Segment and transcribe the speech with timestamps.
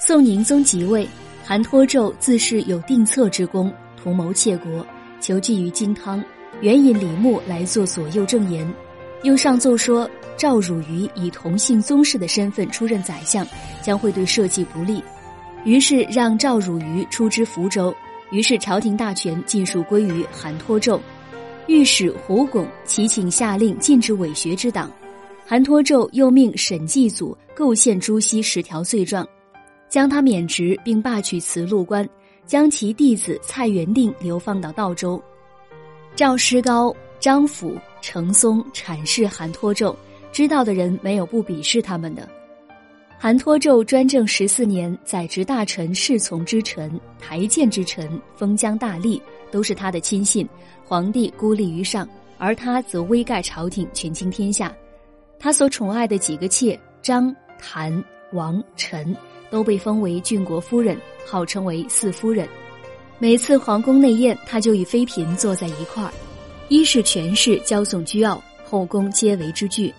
[0.00, 1.06] 宋宁宗即位，
[1.44, 4.86] 韩托胄自恃有定策之功，图谋窃国，
[5.20, 6.22] 求计于金汤，
[6.60, 8.72] 援引李牧来做左右证言，
[9.24, 13.44] 又上奏说赵汝愚以同姓宗室的身份出任宰相，
[13.82, 15.02] 将会对社稷不利，
[15.64, 17.92] 于是让赵汝愚出知福州。
[18.30, 21.00] 于是朝廷大权尽数归于韩托胄，
[21.66, 24.88] 御史胡巩齐请下令禁止伪学之党，
[25.44, 29.26] 韩托胄又命审计组构陷朱熹十条罪状。
[29.88, 32.08] 将他免职，并罢去慈禄官，
[32.46, 35.22] 将其弟子蔡元定流放到道州。
[36.14, 39.94] 赵师高、张辅、程松阐释韩托胄，
[40.32, 42.28] 知道的人没有不鄙视他们的。
[43.20, 49.20] 韩托胄专政十四年，宰执大臣、侍从之臣、台谏之臣，封疆大吏，
[49.50, 50.48] 都是他的亲信。
[50.84, 54.72] 皇帝孤立于上，而他则威盖朝廷，权倾天下。
[55.38, 59.16] 他所宠爱的几个妾张、谭、王、陈。
[59.50, 62.48] 都被封为郡国夫人，号称为四夫人。
[63.18, 66.12] 每次皇宫内宴，他就与妃嫔坐在一块儿，
[66.68, 69.92] 一是权势骄纵倨傲，后宫皆为之惧。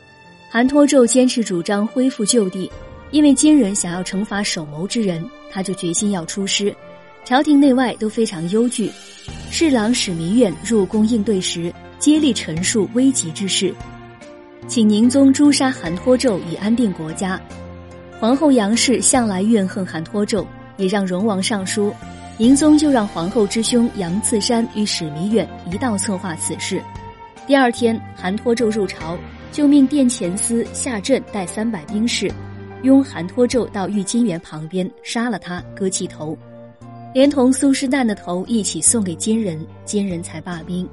[0.50, 2.72] 韩托胄坚持主张恢复旧地，
[3.12, 6.74] 因为金人想要惩罚首谋之人，他就决心要出师。
[7.26, 8.90] 朝廷内外都非常忧惧。
[9.52, 13.76] 侍郎史弥远入宫应对时，接力陈述危急之事，
[14.68, 17.40] 请宁宗诛杀韩托胄以安定国家。
[18.20, 21.94] 皇后杨氏向来怨恨韩托胄，也让荣王上书，
[22.38, 26.84] 宁宗就让皇后之兄杨次山与史弥远一道策划此事。
[27.48, 29.18] 第二天，韩托胄入朝，
[29.54, 32.30] 就命殿前司夏镇带三百兵士，
[32.84, 36.38] 拥韩托胄到御金园旁边杀了他，割其头，
[37.14, 40.86] 连同苏师旦的头一起送给金人，金人才罢兵。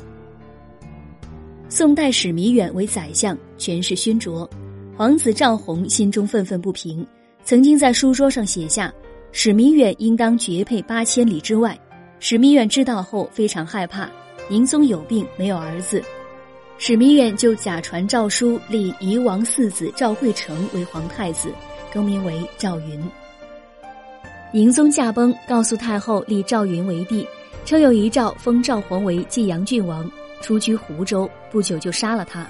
[1.68, 4.48] 宋代史弥远为宰相，权势熏灼，
[4.96, 7.04] 皇子赵弘心中愤愤不平。
[7.46, 8.92] 曾经在书桌上写下，
[9.30, 11.78] 史弥远应当绝配八千里之外。
[12.18, 14.10] 史弥远知道后非常害怕，
[14.48, 16.02] 宁宗有病没有儿子，
[16.76, 21.52] 史弥远就假传诏书，立夷王四子赵惠成为皇太子，
[21.92, 23.00] 更名为赵云。
[24.52, 27.24] 宁宗驾崩，告诉太后立赵云为帝，
[27.64, 30.10] 称有遗诏封赵弘为晋阳郡王，
[30.42, 32.44] 出居湖州，不久就杀了他。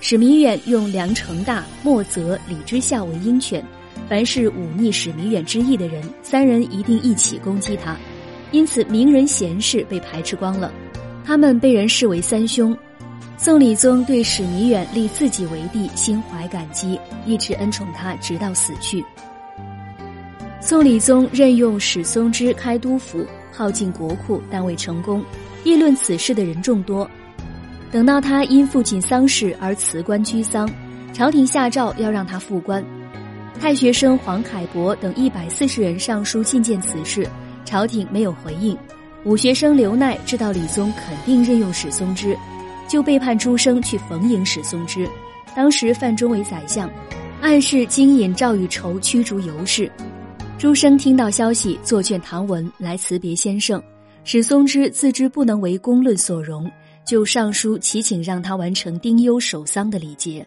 [0.00, 3.64] 史弥远用梁成大、莫泽、李之孝为鹰犬。
[4.08, 7.96] 凡是忤逆史弥远之意的人，三人一定一起攻击他，
[8.50, 10.72] 因此名人贤士被排斥光了。
[11.24, 12.76] 他们被人视为三凶。
[13.36, 19.04] 宋理宗对史弥远立自己为帝心怀感激，一直恩宠他直到死去。
[20.60, 25.22] 宋理宗任用史松之开督府，耗尽国库，但未成功。
[25.64, 27.10] 议论此事的人众多。
[27.90, 30.70] 等到他因父亲丧事而辞官居丧，
[31.12, 32.84] 朝廷下诏要让他复官。
[33.60, 37.26] 太学生黄凯博等一百四十人上书进谏此事，
[37.64, 38.76] 朝廷没有回应。
[39.24, 42.36] 武学生刘鼐知道李宗肯定任用史松之，
[42.86, 45.08] 就背叛诸生去逢迎史松之。
[45.56, 46.90] 当时范中为宰相，
[47.40, 49.90] 暗示经引赵与筹驱逐尤氏。
[50.58, 53.82] 诸生听到消息，作卷唐文来辞别先生。
[54.24, 56.70] 史松之自知不能为公论所容，
[57.06, 60.46] 就上书祈请让他完成丁忧守丧的礼节。